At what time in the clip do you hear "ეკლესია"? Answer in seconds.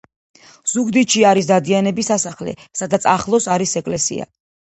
3.85-4.27